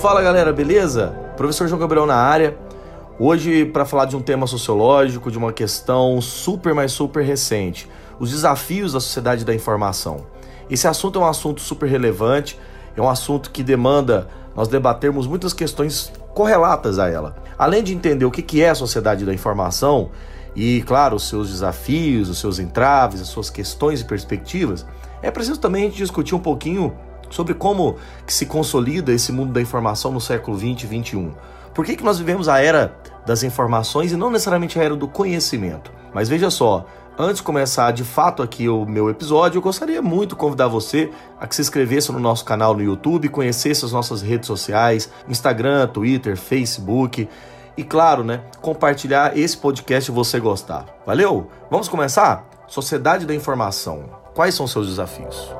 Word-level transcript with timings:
Fala 0.00 0.22
galera, 0.22 0.52
beleza? 0.52 1.08
Professor 1.36 1.66
João 1.66 1.80
Gabriel 1.80 2.06
na 2.06 2.14
área. 2.14 2.56
Hoje 3.18 3.64
para 3.64 3.84
falar 3.84 4.04
de 4.04 4.14
um 4.14 4.22
tema 4.22 4.46
sociológico, 4.46 5.28
de 5.28 5.36
uma 5.36 5.52
questão 5.52 6.20
super, 6.20 6.72
mais 6.72 6.92
super 6.92 7.24
recente, 7.24 7.90
os 8.20 8.30
desafios 8.30 8.92
da 8.92 9.00
sociedade 9.00 9.44
da 9.44 9.52
informação. 9.52 10.24
Esse 10.70 10.86
assunto 10.86 11.18
é 11.18 11.22
um 11.22 11.26
assunto 11.26 11.60
super 11.60 11.88
relevante, 11.88 12.56
é 12.96 13.02
um 13.02 13.08
assunto 13.08 13.50
que 13.50 13.64
demanda 13.64 14.28
nós 14.54 14.68
debatermos 14.68 15.26
muitas 15.26 15.52
questões 15.52 16.12
correlatas 16.32 17.00
a 17.00 17.08
ela. 17.08 17.34
Além 17.58 17.82
de 17.82 17.92
entender 17.92 18.24
o 18.24 18.30
que 18.30 18.62
é 18.62 18.70
a 18.70 18.76
sociedade 18.76 19.24
da 19.24 19.34
informação 19.34 20.10
e, 20.54 20.80
claro, 20.82 21.16
os 21.16 21.28
seus 21.28 21.50
desafios, 21.50 22.28
os 22.28 22.38
seus 22.38 22.60
entraves, 22.60 23.20
as 23.20 23.26
suas 23.26 23.50
questões 23.50 24.00
e 24.00 24.04
perspectivas, 24.04 24.86
é 25.20 25.30
preciso 25.32 25.58
também 25.58 25.82
a 25.82 25.86
gente 25.86 25.96
discutir 25.96 26.36
um 26.36 26.40
pouquinho 26.40 26.96
sobre 27.30 27.54
como 27.54 27.96
que 28.26 28.32
se 28.32 28.46
consolida 28.46 29.12
esse 29.12 29.32
mundo 29.32 29.52
da 29.52 29.60
informação 29.60 30.12
no 30.12 30.20
século 30.20 30.56
20 30.56 30.82
e 30.82 30.86
21. 30.86 31.32
Por 31.74 31.84
que, 31.84 31.96
que 31.96 32.04
nós 32.04 32.18
vivemos 32.18 32.48
a 32.48 32.60
era 32.60 32.96
das 33.24 33.42
informações 33.42 34.12
e 34.12 34.16
não 34.16 34.30
necessariamente 34.30 34.78
a 34.78 34.82
era 34.82 34.96
do 34.96 35.06
conhecimento? 35.06 35.92
Mas 36.12 36.28
veja 36.28 36.50
só, 36.50 36.86
antes 37.18 37.36
de 37.36 37.42
começar 37.42 37.92
de 37.92 38.04
fato 38.04 38.42
aqui 38.42 38.68
o 38.68 38.84
meu 38.84 39.08
episódio, 39.08 39.58
eu 39.58 39.62
gostaria 39.62 40.02
muito 40.02 40.30
de 40.30 40.36
convidar 40.36 40.68
você 40.68 41.10
a 41.38 41.46
que 41.46 41.54
se 41.54 41.62
inscrevesse 41.62 42.10
no 42.10 42.18
nosso 42.18 42.44
canal 42.44 42.74
no 42.74 42.82
YouTube, 42.82 43.28
conhecesse 43.28 43.84
as 43.84 43.92
nossas 43.92 44.22
redes 44.22 44.46
sociais, 44.46 45.10
Instagram, 45.28 45.86
Twitter, 45.88 46.36
Facebook 46.36 47.28
e 47.76 47.84
claro, 47.84 48.24
né, 48.24 48.42
compartilhar 48.60 49.38
esse 49.38 49.56
podcast 49.56 50.06
se 50.06 50.10
você 50.10 50.40
gostar. 50.40 50.84
Valeu? 51.06 51.48
Vamos 51.70 51.88
começar? 51.88 52.44
Sociedade 52.66 53.24
da 53.24 53.34
informação. 53.34 54.04
Quais 54.34 54.54
são 54.54 54.66
seus 54.66 54.88
desafios? 54.88 55.54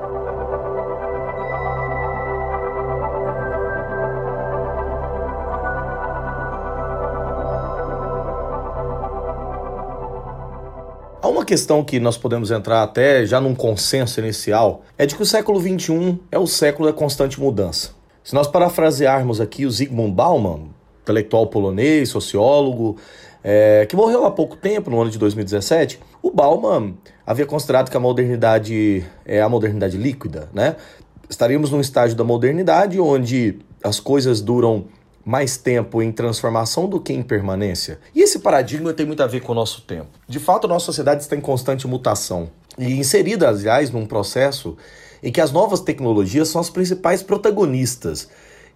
Uma 11.38 11.44
questão 11.44 11.84
que 11.84 12.00
nós 12.00 12.16
podemos 12.16 12.50
entrar 12.50 12.82
até 12.82 13.24
já 13.24 13.40
num 13.40 13.54
consenso 13.54 14.18
inicial, 14.18 14.82
é 14.98 15.06
de 15.06 15.14
que 15.14 15.22
o 15.22 15.26
século 15.26 15.60
XXI 15.60 16.18
é 16.32 16.38
o 16.38 16.48
século 16.48 16.88
da 16.88 16.92
constante 16.92 17.40
mudança. 17.40 17.90
Se 18.24 18.34
nós 18.34 18.48
parafrasearmos 18.48 19.40
aqui 19.40 19.64
o 19.64 19.70
Zygmunt 19.70 20.12
Bauman, 20.12 20.62
intelectual 21.00 21.46
polonês, 21.46 22.08
sociólogo, 22.08 22.96
é, 23.42 23.86
que 23.86 23.94
morreu 23.94 24.26
há 24.26 24.32
pouco 24.32 24.56
tempo, 24.56 24.90
no 24.90 25.00
ano 25.00 25.12
de 25.12 25.18
2017, 25.18 26.00
o 26.20 26.32
Bauman 26.32 26.94
havia 27.24 27.46
considerado 27.46 27.88
que 27.88 27.96
a 27.96 28.00
modernidade 28.00 29.04
é 29.24 29.40
a 29.40 29.48
modernidade 29.48 29.96
líquida, 29.96 30.48
né? 30.52 30.74
Estaríamos 31.30 31.70
num 31.70 31.80
estágio 31.80 32.16
da 32.16 32.24
modernidade 32.24 32.98
onde 32.98 33.60
as 33.84 34.00
coisas 34.00 34.40
duram 34.40 34.86
mais 35.28 35.58
tempo 35.58 36.00
em 36.00 36.10
transformação 36.10 36.88
do 36.88 36.98
que 36.98 37.12
em 37.12 37.22
permanência. 37.22 38.00
E 38.14 38.22
esse 38.22 38.38
paradigma 38.38 38.94
tem 38.94 39.04
muito 39.04 39.22
a 39.22 39.26
ver 39.26 39.42
com 39.42 39.52
o 39.52 39.54
nosso 39.54 39.82
tempo. 39.82 40.08
De 40.26 40.38
fato, 40.38 40.64
a 40.64 40.68
nossa 40.68 40.86
sociedade 40.86 41.20
está 41.20 41.36
em 41.36 41.40
constante 41.40 41.86
mutação 41.86 42.48
e 42.78 42.94
inserida, 42.94 43.46
aliás, 43.46 43.90
num 43.90 44.06
processo 44.06 44.74
em 45.22 45.30
que 45.30 45.42
as 45.42 45.52
novas 45.52 45.80
tecnologias 45.80 46.48
são 46.48 46.58
as 46.58 46.70
principais 46.70 47.22
protagonistas 47.22 48.26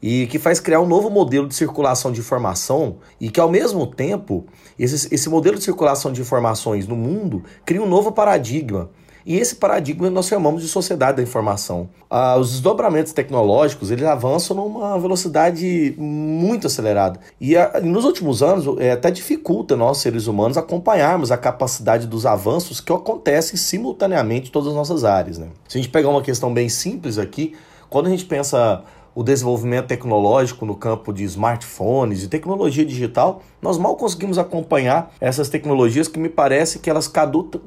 e 0.02 0.26
que 0.26 0.38
faz 0.38 0.60
criar 0.60 0.82
um 0.82 0.86
novo 0.86 1.08
modelo 1.08 1.48
de 1.48 1.54
circulação 1.54 2.12
de 2.12 2.20
informação 2.20 2.98
e 3.18 3.30
que, 3.30 3.40
ao 3.40 3.50
mesmo 3.50 3.86
tempo, 3.86 4.44
esse, 4.78 5.08
esse 5.14 5.30
modelo 5.30 5.56
de 5.56 5.64
circulação 5.64 6.12
de 6.12 6.20
informações 6.20 6.86
no 6.86 6.96
mundo 6.96 7.42
cria 7.64 7.82
um 7.82 7.88
novo 7.88 8.12
paradigma 8.12 8.90
e 9.24 9.36
esse 9.36 9.56
paradigma 9.56 10.10
nós 10.10 10.26
chamamos 10.26 10.62
de 10.62 10.68
sociedade 10.68 11.16
da 11.16 11.22
informação. 11.22 11.88
Ah, 12.10 12.36
os 12.36 12.50
desdobramentos 12.50 13.12
tecnológicos 13.12 13.90
eles 13.90 14.04
avançam 14.04 14.56
numa 14.56 14.98
velocidade 14.98 15.94
muito 15.96 16.66
acelerada. 16.66 17.20
E 17.40 17.56
ah, 17.56 17.80
nos 17.82 18.04
últimos 18.04 18.42
anos 18.42 18.78
é, 18.78 18.92
até 18.92 19.10
dificulta 19.10 19.76
nós, 19.76 19.98
seres 19.98 20.26
humanos, 20.26 20.56
acompanharmos 20.56 21.30
a 21.30 21.36
capacidade 21.36 22.06
dos 22.06 22.26
avanços 22.26 22.80
que 22.80 22.92
acontecem 22.92 23.56
simultaneamente 23.56 24.48
em 24.48 24.52
todas 24.52 24.68
as 24.68 24.74
nossas 24.74 25.04
áreas. 25.04 25.38
Né? 25.38 25.48
Se 25.68 25.78
a 25.78 25.80
gente 25.80 25.90
pegar 25.90 26.08
uma 26.08 26.22
questão 26.22 26.52
bem 26.52 26.68
simples 26.68 27.18
aqui, 27.18 27.54
quando 27.88 28.06
a 28.06 28.10
gente 28.10 28.24
pensa 28.24 28.82
o 29.14 29.22
desenvolvimento 29.22 29.86
tecnológico 29.86 30.64
no 30.64 30.74
campo 30.74 31.12
de 31.12 31.24
smartphones 31.24 32.22
e 32.22 32.28
tecnologia 32.28 32.84
digital, 32.84 33.42
nós 33.60 33.78
mal 33.78 33.96
conseguimos 33.96 34.38
acompanhar 34.38 35.14
essas 35.20 35.48
tecnologias 35.48 36.08
que 36.08 36.18
me 36.18 36.28
parece 36.28 36.78
que 36.78 36.88
elas 36.88 37.10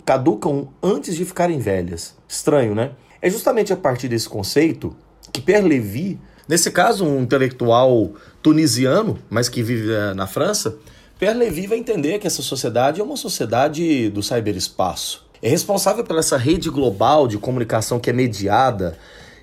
caducam 0.05 0.69
antes 0.81 1.15
de 1.15 1.25
ficarem 1.25 1.59
velhas. 1.59 2.15
Estranho, 2.27 2.73
né? 2.73 2.91
É 3.21 3.29
justamente 3.29 3.71
a 3.71 3.77
partir 3.77 4.07
desse 4.07 4.27
conceito 4.27 4.95
que 5.31 5.41
Pierre 5.41 5.67
Levy, 5.67 6.19
nesse 6.47 6.71
caso 6.71 7.05
um 7.05 7.21
intelectual 7.21 8.13
tunisiano, 8.41 9.17
mas 9.29 9.49
que 9.49 9.61
vive 9.61 9.91
eh, 9.91 10.13
na 10.13 10.27
França, 10.27 10.77
Pierre 11.17 11.67
vai 11.67 11.77
entender 11.77 12.19
que 12.19 12.27
essa 12.27 12.41
sociedade 12.41 12.99
é 12.99 13.03
uma 13.03 13.15
sociedade 13.15 14.09
do 14.09 14.21
cyberespaço. 14.21 15.25
É 15.41 15.49
responsável 15.49 16.03
por 16.03 16.17
essa 16.17 16.37
rede 16.37 16.69
global 16.69 17.27
de 17.27 17.37
comunicação 17.37 17.99
que 17.99 18.09
é 18.09 18.13
mediada 18.13 18.97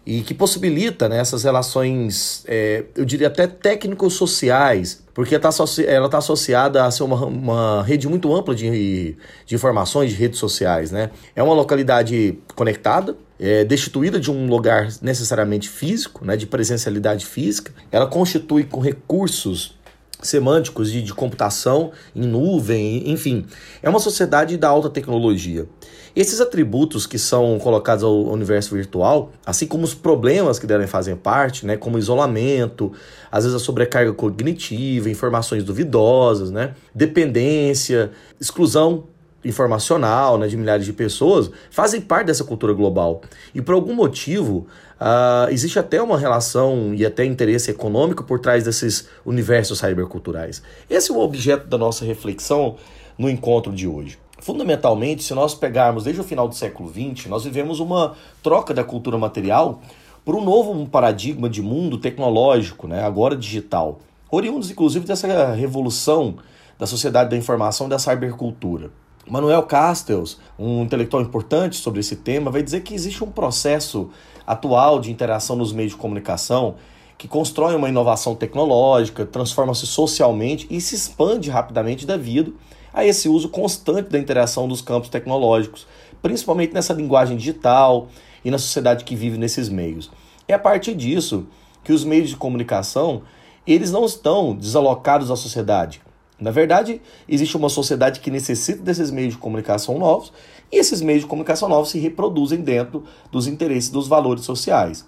e 0.05 0.21
que 0.23 0.35
possibilita 0.35 1.09
né, 1.09 1.19
essas 1.19 1.45
relações, 1.45 2.45
é, 2.49 2.85
eu 2.97 3.05
diria 3.05 3.29
até 3.29 3.47
técnico-sociais, 3.47 5.03
porque 5.15 5.39
tá 5.39 5.51
ela 5.87 6.07
está 6.07 6.19
associada 6.19 6.85
a 6.85 6.91
ser 6.91 7.05
uma, 7.05 7.25
uma 7.27 7.83
rede 7.83 8.09
muito 8.09 8.35
ampla 8.35 8.55
de, 8.55 9.17
de 9.47 9.55
informações, 9.55 10.11
de 10.11 10.17
redes 10.17 10.39
sociais. 10.39 10.91
Né? 10.91 11.11
É 11.37 11.43
uma 11.43 11.55
localidade 11.55 12.37
conectada, 12.57 13.17
é, 13.39 13.65
destituída 13.65 14.19
de 14.19 14.31
um 14.31 14.49
lugar 14.49 14.89
necessariamente 15.01 15.69
físico, 15.69 16.25
né, 16.25 16.37
de 16.37 16.47
presencialidade 16.47 17.27
física, 17.27 17.73
ela 17.91 18.07
constitui 18.07 18.65
com 18.65 18.81
recursos 18.81 19.77
semânticos 20.23 20.91
de, 20.91 21.03
de 21.03 21.13
computação 21.13 21.93
em 22.15 22.23
nuvem, 22.23 23.11
enfim. 23.11 23.47
É 23.83 23.89
uma 23.89 24.01
sociedade 24.01 24.57
da 24.57 24.69
alta 24.69 24.89
tecnologia. 24.89 25.67
Esses 26.15 26.41
atributos 26.41 27.07
que 27.07 27.19
são 27.19 27.59
colocados 27.59 28.05
ao 28.05 28.25
universo 28.25 28.75
virtual, 28.75 29.33
assim 29.47 29.67
como 29.67 29.85
os 29.85 29.95
problemas 29.95 30.59
que 30.59 30.67
devem 30.67 30.87
fazer 30.87 31.17
parte, 31.17 31.65
né, 31.65 31.77
como 31.77 31.99
isolamento, 31.99 32.93
às 33.31 33.45
vezes 33.45 33.57
a 33.61 33.65
sobrecarga 33.65 34.13
cognitiva, 34.13 35.09
informações 35.09 35.65
duvidosas, 35.65 36.51
né, 36.51 36.75
dependência, 36.95 38.11
exclusão 38.39 39.05
informacional 39.45 40.39
né, 40.39 40.47
de 40.47 40.57
milhares 40.57 40.85
de 40.85 40.93
pessoas, 40.93 41.51
fazem 41.71 42.01
parte 42.01 42.27
dessa 42.27 42.45
cultura 42.45 42.73
global. 42.73 43.23
E 43.55 43.61
por 43.61 43.75
algum 43.75 43.95
motivo, 43.95 44.67
uh, 45.01 45.51
existe 45.51 45.79
até 45.79 46.01
uma 46.01 46.19
relação 46.19 46.95
e 46.95 47.05
até 47.05 47.25
interesse 47.25 47.71
econômico 47.71 48.25
por 48.25 48.41
trás 48.41 48.65
desses 48.65 49.09
universos 49.25 49.79
cyberculturais. 49.79 50.63
Esse 50.89 51.11
é 51.11 51.15
o 51.15 51.21
objeto 51.21 51.67
da 51.67 51.79
nossa 51.79 52.05
reflexão 52.05 52.77
no 53.19 53.29
encontro 53.29 53.73
de 53.73 53.87
hoje. 53.87 54.19
Fundamentalmente, 54.39 55.23
se 55.23 55.35
nós 55.35 55.55
pegarmos 55.55 56.05
desde 56.05 56.21
o 56.21 56.25
final 56.25 56.49
do 56.49 56.55
século 56.55 56.91
XX, 56.91 57.27
nós 57.29 57.45
vivemos 57.45 57.79
uma 57.79 58.15
troca 58.43 58.75
da 58.75 58.83
cultura 58.83 59.17
material 59.17 59.81
por 60.25 60.35
um 60.35 60.45
novo 60.45 60.87
paradigma 60.89 61.49
de 61.49 61.63
mundo 61.63 61.99
tecnológico, 61.99 62.89
né, 62.89 63.05
agora 63.05 63.37
digital, 63.37 64.01
oriundos 64.31 64.71
inclusive 64.71 65.07
dessa 65.07 65.53
revolução 65.53 66.37
da 66.79 66.87
sociedade 66.87 67.31
da 67.31 67.37
informação 67.37 67.87
e 67.87 67.91
da 67.91 67.99
cybercultura. 67.99 68.91
Manuel 69.27 69.63
Castells, 69.63 70.39
um 70.59 70.83
intelectual 70.83 71.23
importante 71.23 71.77
sobre 71.77 72.01
esse 72.01 72.17
tema, 72.17 72.51
vai 72.51 72.63
dizer 72.63 72.83
que 72.83 72.95
existe 72.95 73.23
um 73.23 73.31
processo 73.31 74.11
atual 74.47 74.99
de 74.99 75.11
interação 75.11 75.57
nos 75.57 75.73
meios 75.73 75.93
de 75.93 75.99
comunicação 75.99 76.75
que 77.17 77.29
constrói 77.29 77.77
uma 77.77 77.89
inovação 77.89 78.35
tecnológica, 78.35 79.25
transforma-se 79.25 79.87
socialmente 79.87 80.67
e 80.69 80.81
se 80.81 80.97
expande 80.97 81.51
rapidamente 81.51 82.05
devido 82.05 82.57
a 82.93 83.07
esse 83.07 83.29
uso 83.29 83.49
constante 83.49 84.11
da 84.11 84.19
interação 84.19 84.67
dos 84.67 84.81
campos 84.81 85.09
tecnológicos, 85.09 85.87
principalmente 86.21 86.75
nessa 86.75 86.93
linguagem 86.93 87.37
digital 87.37 88.09
e 88.45 88.51
na 88.51 88.59
sociedade 88.59 89.05
que 89.05 89.15
vive 89.15 89.39
nesses 89.39 89.69
meios. 89.69 90.11
É 90.49 90.55
a 90.55 90.59
partir 90.59 90.97
disso 90.97 91.47
que 91.85 91.93
os 91.93 92.05
meios 92.05 92.29
de 92.29 92.37
comunicação 92.37 93.23
eles 93.65 93.93
não 93.93 94.05
estão 94.05 94.57
desalocados 94.57 95.29
da 95.29 95.37
sociedade. 95.37 96.03
Na 96.43 96.51
verdade, 96.51 97.01
existe 97.29 97.57
uma 97.57 97.69
sociedade 97.69 98.19
que 98.19 98.29
necessita 98.29 98.83
desses 98.83 99.13
meios 99.13 99.35
de 99.35 99.39
comunicação 99.39 99.97
novos 99.97 100.33
e 100.73 100.77
esses 100.77 101.01
meios 101.01 101.23
de 101.23 101.29
comunicação 101.29 101.69
novos 101.69 101.91
se 101.91 102.01
reproduzem 102.01 102.61
dentro 102.61 103.05
dos 103.31 103.47
interesses 103.47 103.91
dos 103.91 104.09
valores 104.09 104.45
sociais. 104.45 105.07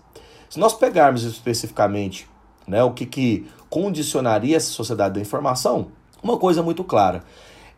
Se 0.49 0.61
nós 0.61 0.75
pegarmos 0.75 1.25
especificamente 1.25 2.29
né, 2.69 2.85
o 2.85 2.93
que, 2.93 3.05
que 3.05 3.49
condicionaria 3.69 4.57
essa 4.57 4.71
sociedade 4.71 5.15
da 5.15 5.21
informação, 5.21 5.89
uma 6.23 6.39
coisa 6.39 6.63
muito 6.63 6.85
clara. 6.85 7.25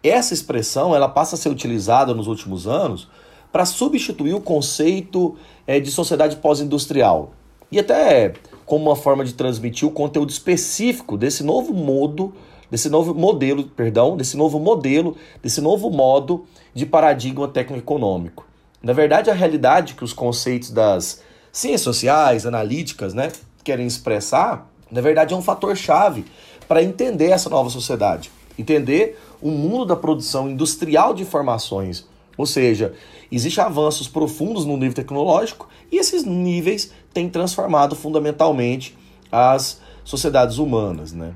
Essa 0.02 0.34
expressão 0.34 0.94
ela 0.94 1.08
passa 1.08 1.34
a 1.34 1.38
ser 1.38 1.48
utilizada 1.48 2.12
nos 2.12 2.26
últimos 2.26 2.66
anos 2.66 3.08
para 3.50 3.64
substituir 3.64 4.34
o 4.34 4.40
conceito 4.40 5.34
é, 5.66 5.80
de 5.80 5.90
sociedade 5.90 6.36
pós-industrial 6.36 7.32
e 7.72 7.78
até 7.78 8.34
como 8.66 8.84
uma 8.84 8.96
forma 8.96 9.24
de 9.24 9.32
transmitir 9.32 9.88
o 9.88 9.92
conteúdo 9.92 10.28
específico 10.28 11.16
desse 11.16 11.42
novo 11.42 11.72
modo 11.72 12.34
desse 12.70 12.88
novo 12.88 13.14
modelo, 13.14 13.64
perdão, 13.64 14.16
desse 14.16 14.36
novo 14.36 14.58
modelo, 14.58 15.16
desse 15.42 15.60
novo 15.60 15.90
modo 15.90 16.46
de 16.74 16.84
paradigma 16.86 17.48
técnico-econômico. 17.48 18.46
Na 18.82 18.92
verdade, 18.92 19.30
a 19.30 19.34
realidade 19.34 19.94
que 19.94 20.04
os 20.04 20.12
conceitos 20.12 20.70
das 20.70 21.22
ciências 21.52 21.82
sociais, 21.82 22.46
analíticas, 22.46 23.14
né, 23.14 23.32
querem 23.64 23.86
expressar 23.86 24.70
na 24.90 25.00
verdade 25.00 25.34
é 25.34 25.36
um 25.36 25.42
fator 25.42 25.76
chave 25.76 26.24
para 26.68 26.82
entender 26.82 27.30
essa 27.30 27.50
nova 27.50 27.70
sociedade, 27.70 28.30
entender 28.58 29.18
o 29.40 29.50
mundo 29.50 29.84
da 29.84 29.96
produção 29.96 30.48
industrial 30.48 31.12
de 31.14 31.22
informações. 31.22 32.06
Ou 32.36 32.46
seja, 32.46 32.94
existem 33.30 33.64
avanços 33.64 34.08
profundos 34.08 34.64
no 34.64 34.76
nível 34.76 34.94
tecnológico 34.94 35.68
e 35.90 35.96
esses 35.96 36.24
níveis 36.24 36.92
têm 37.12 37.28
transformado 37.28 37.96
fundamentalmente 37.96 38.96
as 39.30 39.80
sociedades 40.04 40.58
humanas, 40.58 41.12
né? 41.12 41.34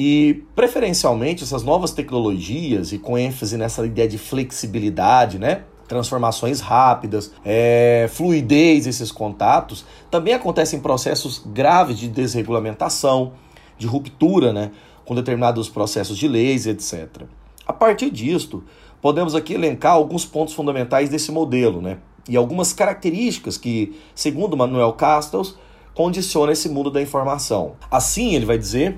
E 0.00 0.44
preferencialmente 0.54 1.42
essas 1.42 1.64
novas 1.64 1.90
tecnologias 1.90 2.92
e 2.92 3.00
com 3.00 3.18
ênfase 3.18 3.56
nessa 3.56 3.84
ideia 3.84 4.06
de 4.06 4.16
flexibilidade, 4.16 5.40
né? 5.40 5.62
Transformações 5.88 6.60
rápidas, 6.60 7.32
é, 7.44 8.08
fluidez 8.08 8.84
desses 8.84 9.10
contatos, 9.10 9.84
também 10.08 10.34
acontecem 10.34 10.78
processos 10.78 11.42
graves 11.44 11.98
de 11.98 12.06
desregulamentação, 12.06 13.32
de 13.76 13.88
ruptura, 13.88 14.52
né? 14.52 14.70
Com 15.04 15.16
determinados 15.16 15.68
processos 15.68 16.16
de 16.16 16.28
leis, 16.28 16.68
etc. 16.68 17.24
A 17.66 17.72
partir 17.72 18.10
disto, 18.10 18.62
podemos 19.02 19.34
aqui 19.34 19.54
elencar 19.54 19.94
alguns 19.94 20.24
pontos 20.24 20.54
fundamentais 20.54 21.10
desse 21.10 21.32
modelo, 21.32 21.82
né? 21.82 21.98
E 22.28 22.36
algumas 22.36 22.72
características 22.72 23.58
que, 23.58 23.98
segundo 24.14 24.56
Manuel 24.56 24.92
Castells, 24.92 25.58
condiciona 25.92 26.52
esse 26.52 26.68
mundo 26.68 26.88
da 26.88 27.02
informação. 27.02 27.72
Assim, 27.90 28.36
ele 28.36 28.46
vai 28.46 28.56
dizer 28.56 28.96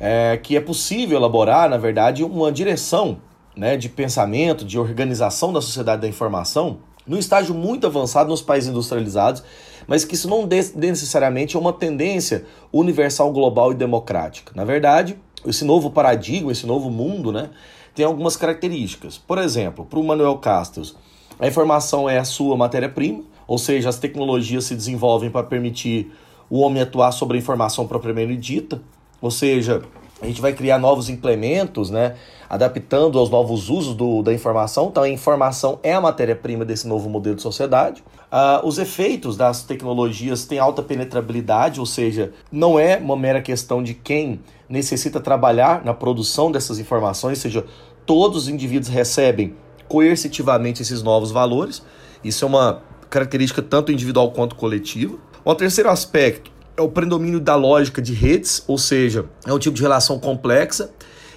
é, 0.00 0.38
que 0.38 0.56
é 0.56 0.60
possível 0.60 1.18
elaborar, 1.18 1.68
na 1.68 1.76
verdade, 1.76 2.24
uma 2.24 2.50
direção 2.50 3.18
né, 3.54 3.76
de 3.76 3.88
pensamento, 3.88 4.64
de 4.64 4.78
organização 4.78 5.52
da 5.52 5.60
sociedade 5.60 6.02
da 6.02 6.08
informação, 6.08 6.78
num 7.06 7.18
estágio 7.18 7.54
muito 7.54 7.86
avançado 7.86 8.30
nos 8.30 8.40
países 8.40 8.70
industrializados, 8.70 9.42
mas 9.86 10.04
que 10.04 10.14
isso 10.14 10.28
não 10.28 10.48
necessariamente 10.76 11.56
é 11.56 11.60
uma 11.60 11.72
tendência 11.72 12.46
universal, 12.72 13.32
global 13.32 13.72
e 13.72 13.74
democrática. 13.74 14.52
Na 14.54 14.64
verdade, 14.64 15.18
esse 15.46 15.64
novo 15.64 15.90
paradigma, 15.90 16.52
esse 16.52 16.66
novo 16.66 16.90
mundo, 16.90 17.32
né, 17.32 17.50
tem 17.94 18.04
algumas 18.04 18.36
características. 18.36 19.18
Por 19.18 19.38
exemplo, 19.38 19.84
para 19.84 19.98
o 19.98 20.04
Manuel 20.04 20.38
Castells, 20.38 20.94
a 21.38 21.46
informação 21.46 22.08
é 22.08 22.18
a 22.18 22.24
sua 22.24 22.56
matéria-prima, 22.56 23.22
ou 23.46 23.58
seja, 23.58 23.88
as 23.88 23.98
tecnologias 23.98 24.64
se 24.64 24.74
desenvolvem 24.74 25.30
para 25.30 25.42
permitir 25.42 26.12
o 26.48 26.60
homem 26.60 26.82
atuar 26.82 27.12
sobre 27.12 27.36
a 27.36 27.40
informação 27.40 27.86
propriamente 27.86 28.36
dita, 28.36 28.80
ou 29.20 29.30
seja, 29.30 29.82
a 30.22 30.26
gente 30.26 30.40
vai 30.40 30.52
criar 30.52 30.78
novos 30.78 31.08
implementos, 31.08 31.90
né, 31.90 32.14
adaptando 32.48 33.18
aos 33.18 33.30
novos 33.30 33.70
usos 33.70 33.94
do, 33.94 34.22
da 34.22 34.32
informação. 34.34 34.88
Então, 34.88 35.02
a 35.02 35.08
informação 35.08 35.78
é 35.82 35.94
a 35.94 36.00
matéria-prima 36.00 36.64
desse 36.64 36.86
novo 36.86 37.08
modelo 37.08 37.36
de 37.36 37.42
sociedade. 37.42 38.02
Uh, 38.30 38.66
os 38.66 38.78
efeitos 38.78 39.36
das 39.36 39.62
tecnologias 39.62 40.44
têm 40.44 40.58
alta 40.58 40.82
penetrabilidade, 40.82 41.80
ou 41.80 41.86
seja, 41.86 42.32
não 42.52 42.78
é 42.78 42.96
uma 42.96 43.16
mera 43.16 43.40
questão 43.40 43.82
de 43.82 43.94
quem 43.94 44.40
necessita 44.68 45.20
trabalhar 45.20 45.84
na 45.84 45.94
produção 45.94 46.52
dessas 46.52 46.78
informações, 46.78 47.38
ou 47.38 47.42
seja, 47.42 47.64
todos 48.04 48.44
os 48.44 48.48
indivíduos 48.48 48.88
recebem 48.88 49.54
coercitivamente 49.88 50.82
esses 50.82 51.02
novos 51.02 51.30
valores. 51.30 51.82
Isso 52.22 52.44
é 52.44 52.48
uma 52.48 52.82
característica 53.08 53.62
tanto 53.62 53.90
individual 53.90 54.30
quanto 54.30 54.54
coletiva. 54.54 55.16
O 55.44 55.54
terceiro 55.54 55.90
aspecto 55.90 56.52
é 56.76 56.82
o 56.82 56.88
predomínio 56.88 57.40
da 57.40 57.54
lógica 57.54 58.00
de 58.00 58.12
redes, 58.12 58.64
ou 58.66 58.78
seja, 58.78 59.26
é 59.46 59.52
um 59.52 59.58
tipo 59.58 59.76
de 59.76 59.82
relação 59.82 60.18
complexa, 60.18 60.90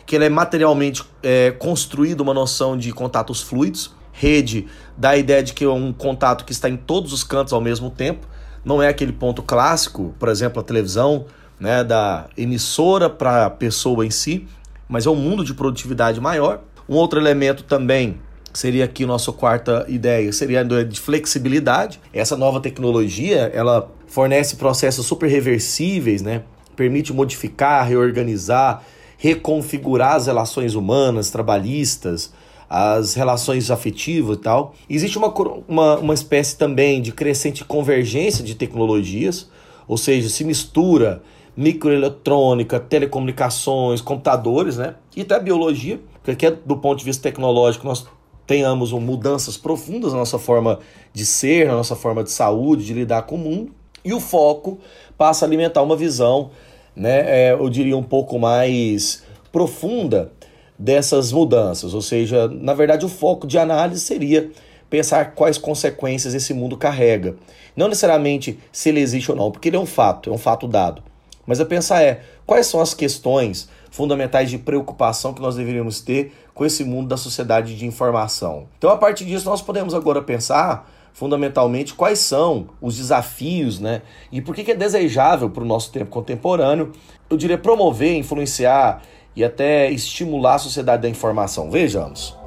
que 0.06 0.15
ela 0.15 0.25
é 0.25 0.30
materialmente 0.30 1.03
é, 1.21 1.51
construída 1.51 2.21
uma 2.21 2.33
noção 2.33 2.77
de 2.77 2.91
contatos 2.91 3.41
fluidos. 3.41 3.94
Rede 4.12 4.68
dá 4.97 5.12
a 5.12 5.18
ideia 5.18 5.41
de 5.41 5.53
que 5.53 5.63
é 5.63 5.69
um 5.69 5.91
contato 5.91 6.45
que 6.45 6.51
está 6.51 6.69
em 6.69 6.77
todos 6.77 7.13
os 7.13 7.24
cantos 7.24 7.51
ao 7.51 7.62
mesmo 7.62 7.89
tempo, 7.89 8.27
não 8.63 8.81
é 8.81 8.88
aquele 8.88 9.12
ponto 9.12 9.41
clássico, 9.41 10.13
por 10.19 10.30
exemplo, 10.30 10.59
a 10.59 10.63
televisão, 10.63 11.25
né, 11.59 11.83
da 11.83 12.27
emissora 12.38 13.09
para 13.09 13.45
a 13.45 13.50
pessoa 13.50 14.06
em 14.06 14.12
si, 14.12 14.47
mas 14.88 15.06
é 15.06 15.09
um 15.09 15.15
mundo 15.15 15.44
de 15.44 15.53
produtividade 15.53 16.19
maior. 16.19 16.62
Um 16.88 16.95
outro 16.95 17.19
elemento 17.19 17.63
também 17.63 18.19
seria 18.53 18.85
aqui 18.85 19.06
nossa 19.06 19.31
quarta 19.31 19.85
ideia, 19.88 20.31
seria 20.31 20.62
a 20.62 20.83
de 20.83 21.00
flexibilidade. 21.00 22.00
Essa 22.13 22.38
nova 22.38 22.59
tecnologia, 22.59 23.51
ela 23.53 23.89
fornece 24.13 24.57
processos 24.57 25.07
super 25.07 25.27
reversíveis, 25.27 26.21
né? 26.21 26.44
Permite 26.75 27.12
modificar, 27.12 27.88
reorganizar, 27.88 28.83
reconfigurar 29.18 30.18
as 30.18 30.27
relações 30.27 30.75
humanas, 30.75 31.31
trabalhistas, 31.31 32.31
as 32.69 33.15
relações 33.15 33.71
afetivas 33.71 34.38
e 34.38 34.39
tal. 34.39 34.75
Existe 34.88 35.18
uma, 35.18 35.33
uma, 35.68 35.98
uma 35.98 36.13
espécie 36.13 36.56
também 36.56 37.01
de 37.01 37.12
crescente 37.12 37.65
convergência 37.65 38.44
de 38.44 38.54
tecnologias, 38.54 39.50
ou 39.88 39.98
seja, 39.98 40.30
se 40.30 40.44
mistura 40.44 41.24
microeletrônica, 41.57 42.80
telecomunicações, 42.80 44.00
computadores, 44.00 44.77
né? 44.77 44.94
E 45.16 45.21
até 45.21 45.39
biologia, 45.39 46.00
porque 46.24 46.51
do 46.51 46.77
ponto 46.77 47.00
de 47.00 47.06
vista 47.06 47.24
tecnológico 47.24 47.88
nós 47.88 48.06
tenhamos 48.45 48.92
mudanças 48.92 49.57
profundas 49.57 50.12
na 50.13 50.19
nossa 50.19 50.38
forma 50.38 50.77
de 51.12 51.25
ser, 51.25 51.66
na 51.66 51.74
nossa 51.74 51.95
forma 51.95 52.24
de 52.24 52.30
saúde, 52.30 52.86
de 52.86 52.94
lidar 52.94 53.24
com 53.24 53.38
o 53.38 53.39
mundo. 53.39 53.82
E 54.03 54.13
o 54.13 54.19
foco 54.19 54.79
passa 55.17 55.45
a 55.45 55.47
alimentar 55.47 55.81
uma 55.81 55.95
visão, 55.95 56.51
né, 56.95 57.50
é, 57.50 57.53
eu 57.53 57.69
diria, 57.69 57.97
um 57.97 58.03
pouco 58.03 58.38
mais 58.38 59.23
profunda 59.51 60.31
dessas 60.77 61.31
mudanças. 61.31 61.94
Ou 61.94 62.01
seja, 62.01 62.47
na 62.47 62.73
verdade, 62.73 63.05
o 63.05 63.09
foco 63.09 63.47
de 63.47 63.57
análise 63.57 64.01
seria 64.01 64.51
pensar 64.89 65.33
quais 65.33 65.57
consequências 65.57 66.33
esse 66.33 66.53
mundo 66.53 66.77
carrega. 66.77 67.35
Não 67.75 67.88
necessariamente 67.88 68.59
se 68.71 68.89
ele 68.89 69.00
existe 69.00 69.31
ou 69.31 69.38
não, 69.38 69.51
porque 69.51 69.69
ele 69.69 69.77
é 69.77 69.79
um 69.79 69.85
fato, 69.85 70.29
é 70.29 70.33
um 70.33 70.38
fato 70.38 70.67
dado. 70.67 71.01
Mas 71.45 71.59
a 71.59 71.65
pensar 71.65 72.01
é 72.03 72.21
quais 72.45 72.67
são 72.67 72.79
as 72.79 72.94
questões 72.94 73.67
fundamentais 73.89 74.49
de 74.49 74.57
preocupação 74.57 75.33
que 75.33 75.41
nós 75.41 75.56
deveríamos 75.56 76.01
ter 76.01 76.33
com 76.53 76.65
esse 76.65 76.83
mundo 76.83 77.07
da 77.07 77.17
sociedade 77.17 77.75
de 77.75 77.85
informação. 77.85 78.67
Então, 78.77 78.89
a 78.89 78.97
partir 78.97 79.25
disso, 79.25 79.45
nós 79.45 79.61
podemos 79.61 79.94
agora 79.94 80.21
pensar 80.21 80.89
fundamentalmente 81.13 81.94
quais 81.94 82.19
são 82.19 82.69
os 82.81 82.98
desafios, 82.98 83.80
né? 83.80 84.01
E 84.31 84.42
por 84.42 84.56
que, 84.56 84.69
é 84.71 84.75
desejável 84.75 85.50
para 85.50 85.63
o 85.63 85.65
nosso 85.65 85.92
tempo 85.92 86.10
contemporâneo, 86.10 86.92
eu 87.30 87.38
diria 87.38 87.57
promover, 87.57 88.15
influenciar 88.18 89.01
e 89.36 89.44
até 89.44 89.89
estimular 89.92 90.56
a 90.56 90.60
sociedade 90.60 91.04
da 91.04 91.10
informação. 91.10 91.69
Vejamos. 91.69 92.38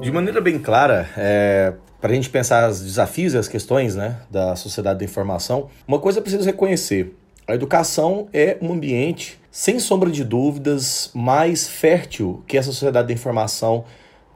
De 0.00 0.12
maneira 0.12 0.38
bem 0.38 0.58
clara, 0.58 1.08
é, 1.16 1.72
para 2.04 2.12
a 2.12 2.16
gente 2.16 2.28
pensar 2.28 2.68
os 2.68 2.82
desafios 2.82 3.32
e 3.32 3.38
as 3.38 3.48
questões 3.48 3.96
né, 3.96 4.18
da 4.30 4.54
sociedade 4.56 4.98
da 4.98 5.06
informação, 5.06 5.70
uma 5.88 5.98
coisa 5.98 6.18
é 6.18 6.20
preciso 6.20 6.44
reconhecer: 6.44 7.16
a 7.48 7.54
educação 7.54 8.28
é 8.30 8.58
um 8.60 8.74
ambiente, 8.74 9.40
sem 9.50 9.80
sombra 9.80 10.10
de 10.10 10.22
dúvidas, 10.22 11.10
mais 11.14 11.66
fértil 11.66 12.44
que 12.46 12.58
essa 12.58 12.70
sociedade 12.70 13.08
da 13.08 13.14
informação 13.14 13.86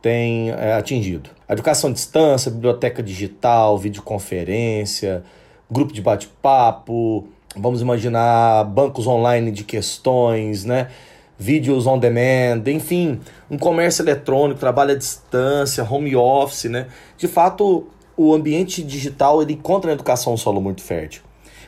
tem 0.01 0.49
é, 0.49 0.73
atingido. 0.73 1.29
A 1.47 1.53
educação 1.53 1.91
à 1.91 1.93
distância, 1.93 2.51
biblioteca 2.51 3.03
digital, 3.03 3.77
videoconferência, 3.77 5.23
grupo 5.71 5.93
de 5.93 6.01
bate-papo, 6.01 7.29
vamos 7.55 7.83
imaginar 7.83 8.65
bancos 8.65 9.07
online 9.07 9.53
de 9.53 9.65
questões, 9.65 10.65
né? 10.65 10.89
Vídeos 11.38 11.87
on 11.87 11.99
demand, 11.99 12.62
enfim, 12.66 13.21
um 13.49 13.57
comércio 13.57 14.02
eletrônico, 14.02 14.59
trabalho 14.59 14.92
à 14.92 14.95
distância, 14.95 15.87
home 15.88 16.16
office, 16.16 16.64
né? 16.64 16.88
De 17.16 17.28
fato, 17.28 17.87
o 18.16 18.35
ambiente 18.35 18.83
digital 18.83 19.40
ele 19.40 19.52
encontra 19.52 19.88
na 19.88 19.95
educação 19.95 20.35
um 20.35 20.37
solo 20.37 20.61
muito 20.61 20.83
fértil. 20.83 21.23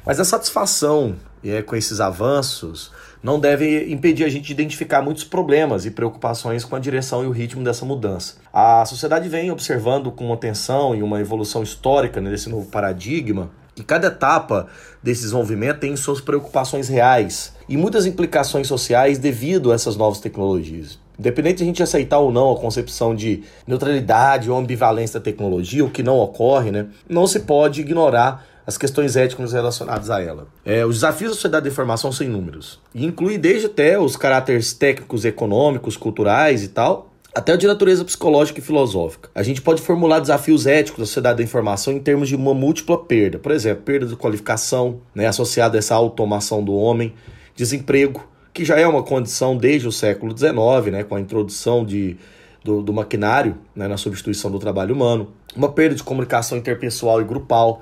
Mas 0.05 0.19
a 0.19 0.25
satisfação 0.25 1.15
é, 1.45 1.63
com 1.63 1.77
esses 1.77 2.01
avanços 2.01 2.91
não 3.23 3.39
deve 3.39 3.93
impedir 3.93 4.25
a 4.25 4.29
gente 4.29 4.47
de 4.47 4.53
identificar 4.53 5.03
muitos 5.03 5.25
problemas 5.25 5.85
e 5.85 5.91
preocupações 5.91 6.65
com 6.65 6.75
a 6.75 6.79
direção 6.79 7.23
e 7.23 7.27
o 7.27 7.31
ritmo 7.31 7.63
dessa 7.63 7.85
mudança. 7.85 8.37
A 8.53 8.85
sociedade 8.87 9.29
vem 9.29 9.51
observando 9.51 10.11
com 10.11 10.33
atenção 10.33 10.95
e 10.95 11.03
uma 11.03 11.21
evolução 11.21 11.63
histórica 11.63 12.21
nesse 12.21 12.49
novo 12.49 12.67
paradigma 12.71 13.51
e 13.77 13.83
cada 13.83 14.09
etapa 14.09 14.67
desse 15.03 15.23
desenvolvimento 15.23 15.81
tem 15.81 15.97
suas 15.97 16.21
preocupações 16.21 16.89
reais 16.89 17.55
e 17.69 17.77
muitas 17.77 18.07
implicações 18.07 18.67
sociais 18.67 19.19
devido 19.19 19.73
a 19.73 19.75
essas 19.75 19.97
novas 19.97 20.21
tecnologias. 20.21 20.99
Independente 21.19 21.59
de 21.59 21.65
a 21.65 21.67
gente 21.67 21.83
aceitar 21.83 22.19
ou 22.19 22.33
não 22.33 22.53
a 22.53 22.57
concepção 22.57 23.15
de 23.15 23.43
neutralidade 23.67 24.51
ou 24.51 24.57
ambivalência 24.57 25.21
da 25.21 25.25
tecnologia, 25.25 25.85
o 25.85 25.91
que 25.91 26.03
não 26.03 26.19
ocorre, 26.19 26.71
né, 26.71 26.87
não 27.09 27.27
se 27.27 27.41
pode 27.41 27.83
ignorar 27.83 28.47
as 28.67 28.79
questões 28.79 29.17
éticas 29.17 29.53
relacionadas 29.53 30.11
a 30.11 30.23
ela. 30.23 30.47
É, 30.65 30.85
os 30.87 30.97
desafios 30.97 31.31
da 31.31 31.35
sociedade 31.35 31.65
da 31.65 31.71
informação 31.71 32.13
são 32.13 32.27
inúmeros, 32.27 32.81
e 32.95 33.05
inclui 33.05 33.37
desde 33.37 33.67
até 33.67 33.99
os 33.99 34.17
caráteres 34.17 34.73
técnicos, 34.73 35.25
econômicos, 35.25 35.97
culturais 35.97 36.63
e 36.63 36.69
tal, 36.69 37.10
até 37.35 37.57
de 37.57 37.67
natureza 37.67 38.05
psicológica 38.05 38.59
e 38.59 38.63
filosófica. 38.63 39.31
A 39.35 39.43
gente 39.43 39.63
pode 39.63 39.81
formular 39.81 40.21
desafios 40.21 40.67
éticos 40.67 40.99
da 40.99 41.07
sociedade 41.07 41.39
da 41.39 41.45
informação 41.45 41.93
em 41.93 42.01
termos 42.01 42.29
de 42.29 42.35
uma 42.35 42.53
múltipla 42.53 42.99
perda. 42.99 43.39
Por 43.39 43.53
exemplo, 43.53 43.85
perda 43.85 44.07
de 44.07 44.17
qualificação, 44.17 45.01
né, 45.15 45.27
associada 45.27 45.77
a 45.77 45.79
essa 45.79 45.95
automação 45.95 46.63
do 46.63 46.75
homem, 46.75 47.15
desemprego, 47.55 48.29
que 48.53 48.65
já 48.65 48.79
é 48.79 48.87
uma 48.87 49.03
condição 49.03 49.57
desde 49.57 49.87
o 49.87 49.93
século 49.93 50.37
XIX, 50.37 50.93
né, 50.93 51.05
com 51.05 51.15
a 51.15 51.21
introdução 51.21 51.85
de, 51.85 52.17
do, 52.65 52.83
do 52.83 52.93
maquinário 52.93 53.57
né, 53.77 53.87
na 53.87 53.97
substituição 53.97 54.51
do 54.51 54.59
trabalho 54.59 54.95
humano, 54.95 55.33
uma 55.55 55.71
perda 55.71 55.95
de 55.95 56.03
comunicação 56.03 56.59
interpessoal 56.59 57.21
e 57.21 57.25
grupal. 57.25 57.81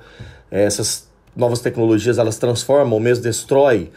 Essas 0.51 1.09
novas 1.35 1.59
tecnologias 1.59 2.17
elas 2.19 2.37
transformam 2.37 2.93
ou 2.93 2.99
mesmo 2.99 3.23
destroem 3.23 3.89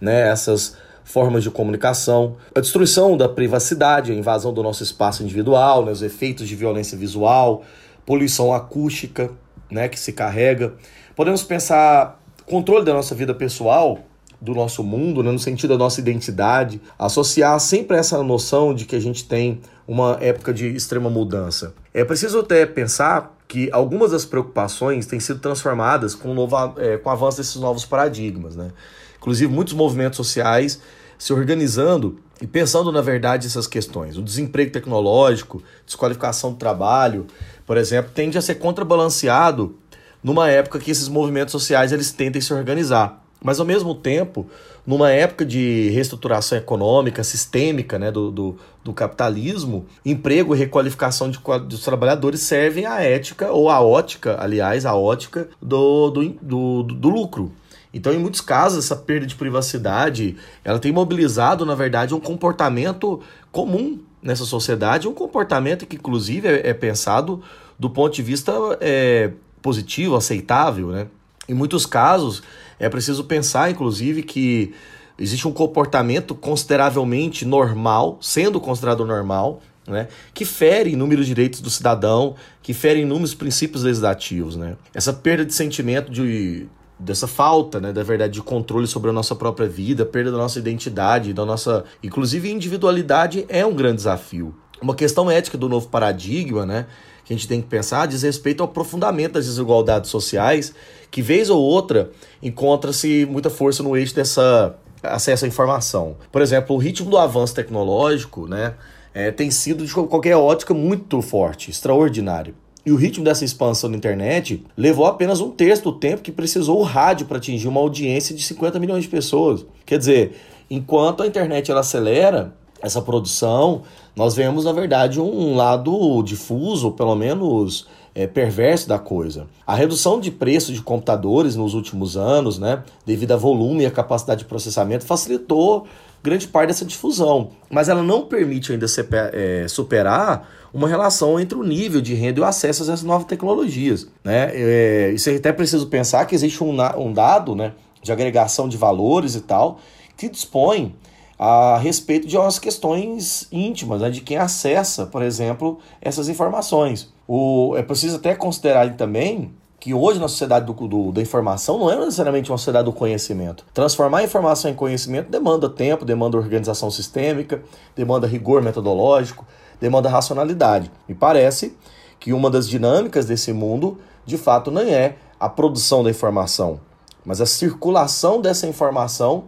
né, 0.00 0.28
essas 0.28 0.76
formas 1.10 1.42
de 1.42 1.50
comunicação, 1.50 2.36
a 2.54 2.60
destruição 2.60 3.16
da 3.16 3.28
privacidade, 3.28 4.12
a 4.12 4.14
invasão 4.14 4.52
do 4.52 4.62
nosso 4.62 4.82
espaço 4.82 5.22
individual, 5.24 5.84
né, 5.84 5.90
os 5.90 6.02
efeitos 6.02 6.48
de 6.48 6.54
violência 6.54 6.96
visual, 6.96 7.62
poluição 8.06 8.54
acústica 8.54 9.30
né, 9.70 9.88
que 9.88 9.98
se 9.98 10.12
carrega. 10.12 10.74
Podemos 11.16 11.42
pensar 11.42 12.20
controle 12.46 12.84
da 12.84 12.94
nossa 12.94 13.14
vida 13.14 13.34
pessoal, 13.34 13.98
do 14.40 14.54
nosso 14.54 14.84
mundo, 14.84 15.22
né, 15.22 15.32
no 15.32 15.38
sentido 15.38 15.70
da 15.70 15.78
nossa 15.78 16.00
identidade, 16.00 16.80
associar 16.96 17.58
sempre 17.58 17.96
essa 17.96 18.22
noção 18.22 18.72
de 18.72 18.84
que 18.84 18.94
a 18.94 19.00
gente 19.00 19.24
tem 19.24 19.60
uma 19.86 20.16
época 20.20 20.54
de 20.54 20.68
extrema 20.68 21.10
mudança. 21.10 21.74
É 21.92 22.04
preciso 22.04 22.38
até 22.38 22.64
pensar 22.64 23.36
que 23.48 23.68
algumas 23.72 24.12
das 24.12 24.24
preocupações 24.24 25.06
têm 25.06 25.18
sido 25.18 25.40
transformadas 25.40 26.14
com 26.14 26.30
o, 26.30 26.34
novo, 26.34 26.56
é, 26.78 26.96
com 26.96 27.08
o 27.08 27.12
avanço 27.12 27.38
desses 27.38 27.56
novos 27.56 27.84
paradigmas. 27.84 28.54
Né? 28.54 28.70
Inclusive, 29.18 29.52
muitos 29.52 29.74
movimentos 29.74 30.16
sociais 30.16 30.80
se 31.20 31.34
organizando 31.34 32.18
e 32.40 32.46
pensando, 32.46 32.90
na 32.90 33.02
verdade, 33.02 33.46
essas 33.46 33.66
questões. 33.66 34.16
O 34.16 34.22
desemprego 34.22 34.72
tecnológico, 34.72 35.62
desqualificação 35.84 36.52
do 36.52 36.56
trabalho, 36.56 37.26
por 37.66 37.76
exemplo, 37.76 38.10
tende 38.14 38.38
a 38.38 38.42
ser 38.42 38.54
contrabalanceado 38.54 39.76
numa 40.24 40.48
época 40.48 40.78
que 40.78 40.90
esses 40.90 41.08
movimentos 41.08 41.52
sociais 41.52 41.92
eles 41.92 42.10
tentem 42.10 42.40
se 42.40 42.54
organizar. 42.54 43.22
Mas, 43.42 43.60
ao 43.60 43.66
mesmo 43.66 43.94
tempo, 43.94 44.46
numa 44.86 45.10
época 45.10 45.44
de 45.44 45.90
reestruturação 45.90 46.56
econômica, 46.56 47.22
sistêmica 47.22 47.98
né, 47.98 48.10
do, 48.10 48.30
do, 48.30 48.58
do 48.82 48.92
capitalismo, 48.94 49.84
emprego 50.04 50.54
e 50.54 50.58
requalificação 50.58 51.30
de, 51.30 51.38
dos 51.68 51.84
trabalhadores 51.84 52.40
servem 52.40 52.86
à 52.86 53.02
ética, 53.02 53.52
ou 53.52 53.68
à 53.68 53.82
ótica, 53.82 54.38
aliás, 54.40 54.86
à 54.86 54.94
ótica 54.94 55.48
do, 55.60 56.10
do, 56.10 56.28
do, 56.40 56.82
do 56.82 57.08
lucro. 57.10 57.52
Então, 57.92 58.12
em 58.12 58.18
muitos 58.18 58.40
casos, 58.40 58.84
essa 58.84 58.94
perda 58.94 59.26
de 59.26 59.34
privacidade, 59.34 60.36
ela 60.64 60.78
tem 60.78 60.92
mobilizado, 60.92 61.66
na 61.66 61.74
verdade, 61.74 62.14
um 62.14 62.20
comportamento 62.20 63.20
comum 63.50 63.98
nessa 64.22 64.44
sociedade, 64.44 65.08
um 65.08 65.14
comportamento 65.14 65.86
que, 65.86 65.96
inclusive, 65.96 66.46
é, 66.46 66.68
é 66.68 66.74
pensado 66.74 67.42
do 67.78 67.90
ponto 67.90 68.14
de 68.14 68.22
vista 68.22 68.52
é, 68.80 69.32
positivo, 69.60 70.14
aceitável, 70.14 70.88
né? 70.88 71.06
Em 71.48 71.54
muitos 71.54 71.84
casos, 71.84 72.42
é 72.78 72.88
preciso 72.88 73.24
pensar, 73.24 73.70
inclusive, 73.70 74.22
que 74.22 74.72
existe 75.18 75.48
um 75.48 75.52
comportamento 75.52 76.34
consideravelmente 76.34 77.44
normal, 77.44 78.18
sendo 78.20 78.60
considerado 78.60 79.04
normal, 79.04 79.60
né, 79.86 80.08
que 80.32 80.44
fere 80.44 80.90
inúmeros 80.90 81.26
direitos 81.26 81.60
do 81.60 81.68
cidadão, 81.68 82.36
que 82.62 82.72
fere 82.72 83.00
inúmeros 83.00 83.34
princípios 83.34 83.82
legislativos. 83.82 84.56
Né? 84.56 84.76
Essa 84.94 85.12
perda 85.12 85.44
de 85.44 85.52
sentimento 85.52 86.10
de, 86.10 86.68
dessa 87.00 87.26
falta, 87.26 87.80
né, 87.80 87.92
da 87.92 88.02
verdade, 88.02 88.34
de 88.34 88.42
controle 88.42 88.86
sobre 88.86 89.10
a 89.10 89.12
nossa 89.12 89.34
própria 89.34 89.66
vida, 89.66 90.04
perda 90.04 90.30
da 90.30 90.36
nossa 90.36 90.58
identidade, 90.58 91.32
da 91.32 91.44
nossa, 91.44 91.84
inclusive 92.02 92.50
individualidade, 92.50 93.46
é 93.48 93.64
um 93.64 93.74
grande 93.74 93.96
desafio. 93.96 94.54
Uma 94.80 94.94
questão 94.94 95.30
ética 95.30 95.56
do 95.56 95.68
novo 95.68 95.88
paradigma, 95.88 96.66
né, 96.66 96.86
que 97.24 97.32
a 97.32 97.36
gente 97.36 97.48
tem 97.48 97.60
que 97.60 97.68
pensar 97.68 98.06
diz 98.06 98.22
respeito 98.22 98.62
ao 98.62 98.68
aprofundamento 98.68 99.32
das 99.32 99.46
desigualdades 99.46 100.10
sociais, 100.10 100.74
que 101.10 101.22
vez 101.22 101.48
ou 101.48 101.60
outra 101.60 102.10
encontra-se 102.42 103.26
muita 103.28 103.48
força 103.48 103.82
no 103.82 103.96
eixo 103.96 104.14
dessa 104.14 104.76
acesso 105.02 105.46
à 105.46 105.48
informação. 105.48 106.16
Por 106.30 106.42
exemplo, 106.42 106.76
o 106.76 106.78
ritmo 106.78 107.10
do 107.10 107.16
avanço 107.16 107.54
tecnológico, 107.54 108.46
né, 108.46 108.74
é, 109.14 109.30
tem 109.30 109.50
sido 109.50 109.86
de 109.86 109.92
qualquer 109.92 110.36
ótica 110.36 110.74
muito 110.74 111.20
forte, 111.22 111.70
extraordinário. 111.70 112.54
E 112.84 112.92
o 112.92 112.96
ritmo 112.96 113.24
dessa 113.24 113.44
expansão 113.44 113.90
da 113.90 113.96
internet 113.96 114.64
levou 114.76 115.06
apenas 115.06 115.40
um 115.40 115.50
terço 115.50 115.84
do 115.84 115.92
tempo 115.92 116.22
que 116.22 116.32
precisou 116.32 116.80
o 116.80 116.82
rádio 116.82 117.26
para 117.26 117.36
atingir 117.36 117.68
uma 117.68 117.80
audiência 117.80 118.34
de 118.34 118.42
50 118.42 118.78
milhões 118.78 119.04
de 119.04 119.10
pessoas. 119.10 119.66
Quer 119.84 119.98
dizer, 119.98 120.36
enquanto 120.70 121.22
a 121.22 121.26
internet 121.26 121.70
ela 121.70 121.80
acelera, 121.80 122.54
essa 122.82 123.02
produção, 123.02 123.82
nós 124.16 124.34
vemos, 124.34 124.64
na 124.64 124.72
verdade, 124.72 125.20
um 125.20 125.54
lado 125.54 126.22
difuso, 126.22 126.92
pelo 126.92 127.14
menos 127.14 127.86
é, 128.14 128.26
perverso 128.26 128.88
da 128.88 128.98
coisa. 128.98 129.46
A 129.66 129.74
redução 129.74 130.18
de 130.18 130.30
preço 130.30 130.72
de 130.72 130.82
computadores 130.82 131.56
nos 131.56 131.74
últimos 131.74 132.16
anos, 132.16 132.58
né, 132.58 132.82
devido 133.04 133.32
a 133.32 133.36
volume 133.36 133.82
e 133.82 133.86
a 133.86 133.90
capacidade 133.90 134.40
de 134.40 134.46
processamento, 134.46 135.04
facilitou 135.04 135.86
grande 136.22 136.48
parte 136.48 136.68
dessa 136.68 136.84
difusão, 136.84 137.50
mas 137.70 137.88
ela 137.88 138.02
não 138.02 138.26
permite 138.26 138.72
ainda 138.72 138.86
é, 139.32 139.66
superar 139.68 140.48
uma 140.72 140.88
relação 140.88 141.40
entre 141.40 141.58
o 141.58 141.62
nível 141.62 142.00
de 142.00 142.14
renda 142.14 142.38
e 142.38 142.42
o 142.42 142.44
acesso 142.44 142.82
a 142.82 142.86
essas 142.86 143.02
novas 143.02 143.26
tecnologias. 143.26 144.06
Né? 144.22 144.50
É, 144.52 145.12
isso 145.14 145.28
é 145.30 145.36
até 145.36 145.52
preciso 145.52 145.86
pensar 145.88 146.24
que 146.26 146.34
existe 146.34 146.62
um, 146.62 146.76
um 146.98 147.12
dado 147.12 147.54
né, 147.54 147.72
de 148.02 148.12
agregação 148.12 148.68
de 148.68 148.76
valores 148.76 149.34
e 149.34 149.40
tal 149.40 149.80
que 150.16 150.28
dispõe 150.28 150.94
a 151.38 151.78
respeito 151.78 152.28
de 152.28 152.36
umas 152.36 152.58
questões 152.58 153.48
íntimas, 153.50 154.02
né, 154.02 154.10
de 154.10 154.20
quem 154.20 154.36
acessa, 154.36 155.06
por 155.06 155.22
exemplo, 155.22 155.78
essas 156.02 156.28
informações. 156.28 157.10
O, 157.26 157.74
é 157.78 157.82
preciso 157.82 158.16
até 158.16 158.34
considerar 158.34 158.94
também 158.96 159.50
que 159.80 159.94
hoje 159.94 160.20
na 160.20 160.28
sociedade 160.28 160.66
do, 160.66 160.74
do, 160.86 161.10
da 161.10 161.22
informação 161.22 161.78
não 161.78 161.90
é 161.90 161.96
necessariamente 161.96 162.50
uma 162.50 162.58
sociedade 162.58 162.84
do 162.84 162.92
conhecimento. 162.92 163.64
Transformar 163.72 164.18
a 164.18 164.22
informação 164.22 164.70
em 164.70 164.74
conhecimento 164.74 165.30
demanda 165.30 165.70
tempo, 165.70 166.04
demanda 166.04 166.36
organização 166.36 166.90
sistêmica, 166.90 167.62
demanda 167.96 168.26
rigor 168.26 168.60
metodológico, 168.60 169.46
demanda 169.80 170.10
racionalidade. 170.10 170.92
Me 171.08 171.14
parece 171.14 171.74
que 172.20 172.34
uma 172.34 172.50
das 172.50 172.68
dinâmicas 172.68 173.24
desse 173.24 173.54
mundo, 173.54 173.98
de 174.26 174.36
fato, 174.36 174.70
não 174.70 174.82
é 174.82 175.16
a 175.40 175.48
produção 175.48 176.04
da 176.04 176.10
informação, 176.10 176.78
mas 177.24 177.40
a 177.40 177.46
circulação 177.46 178.42
dessa 178.42 178.66
informação 178.66 179.44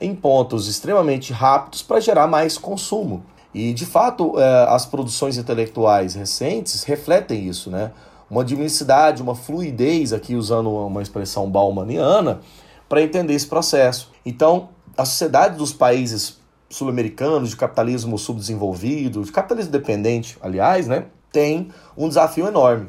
em 0.00 0.14
pontos 0.14 0.66
extremamente 0.66 1.30
rápidos 1.30 1.82
para 1.82 2.00
gerar 2.00 2.26
mais 2.26 2.56
consumo. 2.56 3.22
E, 3.52 3.74
de 3.74 3.84
fato, 3.84 4.40
é, 4.40 4.66
as 4.68 4.86
produções 4.86 5.36
intelectuais 5.36 6.14
recentes 6.14 6.82
refletem 6.84 7.46
isso, 7.46 7.70
né? 7.70 7.92
Uma 8.30 8.44
dinamicidade, 8.44 9.22
uma 9.22 9.34
fluidez, 9.34 10.12
aqui 10.12 10.34
usando 10.34 10.70
uma 10.70 11.02
expressão 11.02 11.50
baumaniana, 11.50 12.40
para 12.88 13.02
entender 13.02 13.34
esse 13.34 13.46
processo. 13.46 14.10
Então, 14.24 14.68
a 14.96 15.04
sociedade 15.04 15.56
dos 15.56 15.72
países 15.72 16.38
sul-americanos, 16.68 17.50
de 17.50 17.56
capitalismo 17.56 18.18
subdesenvolvido, 18.18 19.22
de 19.22 19.32
capitalismo 19.32 19.72
dependente, 19.72 20.36
aliás, 20.40 20.86
né, 20.86 21.06
tem 21.32 21.70
um 21.96 22.08
desafio 22.08 22.46
enorme. 22.46 22.88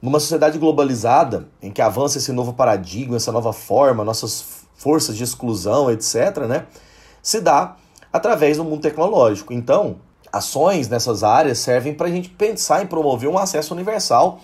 Numa 0.00 0.18
sociedade 0.18 0.58
globalizada, 0.58 1.48
em 1.60 1.70
que 1.70 1.82
avança 1.82 2.18
esse 2.18 2.32
novo 2.32 2.52
paradigma, 2.52 3.16
essa 3.16 3.30
nova 3.30 3.52
forma, 3.52 4.04
nossas 4.04 4.64
forças 4.74 5.16
de 5.16 5.22
exclusão, 5.22 5.90
etc., 5.90 6.38
né, 6.48 6.66
se 7.22 7.40
dá 7.40 7.76
através 8.12 8.56
do 8.56 8.64
mundo 8.64 8.80
tecnológico. 8.80 9.52
Então, 9.52 9.96
ações 10.32 10.88
nessas 10.88 11.22
áreas 11.22 11.58
servem 11.58 11.92
para 11.92 12.06
a 12.06 12.10
gente 12.10 12.28
pensar 12.30 12.82
em 12.82 12.86
promover 12.86 13.28
um 13.28 13.38
acesso 13.38 13.74
universal 13.74 14.40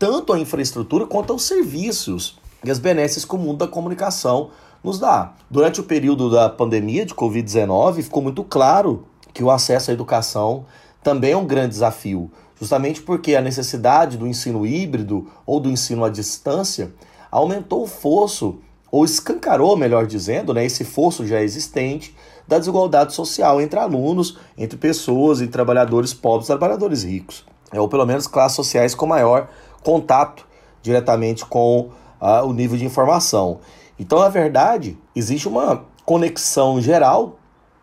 tanto 0.00 0.32
à 0.32 0.38
infraestrutura 0.38 1.06
quanto 1.06 1.30
aos 1.30 1.42
serviços 1.42 2.38
e 2.64 2.70
as 2.70 2.78
benesses 2.78 3.22
que 3.22 3.34
o 3.34 3.38
mundo 3.38 3.58
da 3.58 3.68
comunicação 3.68 4.48
nos 4.82 4.98
dá. 4.98 5.34
Durante 5.50 5.78
o 5.78 5.84
período 5.84 6.30
da 6.30 6.48
pandemia 6.48 7.04
de 7.04 7.14
Covid-19, 7.14 8.02
ficou 8.04 8.22
muito 8.22 8.42
claro 8.42 9.04
que 9.34 9.44
o 9.44 9.50
acesso 9.50 9.90
à 9.90 9.94
educação 9.94 10.64
também 11.02 11.32
é 11.32 11.36
um 11.36 11.44
grande 11.44 11.74
desafio, 11.74 12.30
justamente 12.58 13.02
porque 13.02 13.36
a 13.36 13.42
necessidade 13.42 14.16
do 14.16 14.26
ensino 14.26 14.66
híbrido 14.66 15.30
ou 15.44 15.60
do 15.60 15.68
ensino 15.68 16.02
à 16.02 16.08
distância 16.08 16.94
aumentou 17.30 17.82
o 17.82 17.86
fosso 17.86 18.58
ou 18.90 19.04
escancarou, 19.04 19.76
melhor 19.76 20.06
dizendo, 20.06 20.54
né, 20.54 20.64
esse 20.64 20.82
fosso 20.82 21.26
já 21.26 21.42
existente 21.42 22.16
da 22.48 22.58
desigualdade 22.58 23.12
social 23.12 23.60
entre 23.60 23.78
alunos, 23.78 24.38
entre 24.56 24.78
pessoas, 24.78 25.42
entre 25.42 25.52
trabalhadores 25.52 26.14
pobres 26.14 26.46
e 26.46 26.52
trabalhadores 26.52 27.04
ricos, 27.04 27.44
ou 27.70 27.86
pelo 27.86 28.06
menos 28.06 28.26
classes 28.26 28.56
sociais 28.56 28.94
com 28.94 29.04
maior 29.04 29.46
contato 29.82 30.46
diretamente 30.82 31.44
com 31.44 31.90
uh, 32.20 32.46
o 32.46 32.52
nível 32.52 32.78
de 32.78 32.84
informação. 32.84 33.60
Então, 33.98 34.18
na 34.18 34.28
verdade, 34.28 34.98
existe 35.14 35.46
uma 35.46 35.84
conexão 36.04 36.80
geral 36.80 37.38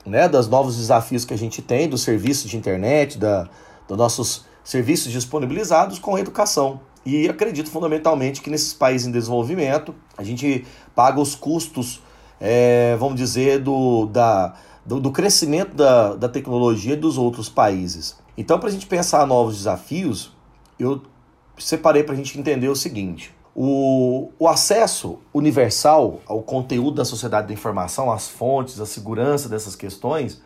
né, 0.05 0.27
dos 0.27 0.47
novos 0.47 0.77
desafios 0.77 1.25
que 1.25 1.33
a 1.33 1.37
gente 1.37 1.61
tem, 1.61 1.87
dos 1.87 2.01
serviços 2.01 2.49
de 2.49 2.57
internet, 2.57 3.17
da, 3.17 3.47
dos 3.87 3.97
nossos 3.97 4.45
serviços 4.63 5.11
disponibilizados 5.11 5.99
com 5.99 6.15
a 6.15 6.19
educação. 6.19 6.79
E 7.05 7.27
acredito 7.29 7.69
fundamentalmente 7.69 8.41
que 8.41 8.49
nesses 8.49 8.73
países 8.73 9.07
em 9.07 9.11
desenvolvimento 9.11 9.95
a 10.17 10.23
gente 10.23 10.65
paga 10.93 11.21
os 11.21 11.35
custos, 11.35 12.01
é, 12.39 12.95
vamos 12.99 13.15
dizer, 13.15 13.59
do, 13.59 14.07
da, 14.07 14.55
do, 14.85 14.99
do 14.99 15.11
crescimento 15.11 15.73
da, 15.73 16.15
da 16.15 16.27
tecnologia 16.27 16.97
dos 16.97 17.17
outros 17.17 17.47
países. 17.47 18.17
Então, 18.37 18.59
para 18.59 18.69
a 18.69 18.71
gente 18.71 18.85
pensar 18.87 19.25
novos 19.25 19.57
desafios, 19.57 20.33
eu 20.77 21.01
separei 21.57 22.03
para 22.03 22.13
a 22.13 22.17
gente 22.17 22.37
entender 22.39 22.69
o 22.69 22.75
seguinte: 22.75 23.33
O, 23.55 24.29
o 24.37 24.47
acesso 24.47 25.19
universal 25.33 26.21
ao 26.25 26.41
conteúdo 26.41 26.95
da 26.97 27.05
sociedade 27.05 27.47
da 27.47 27.53
informação, 27.53 28.11
às 28.11 28.27
fontes, 28.27 28.79
à 28.79 28.85
segurança 28.85 29.49
dessas 29.49 29.75
questões, 29.75 30.41